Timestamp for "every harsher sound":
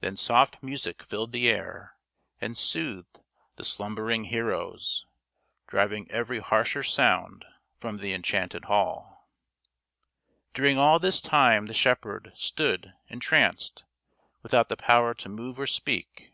6.10-7.44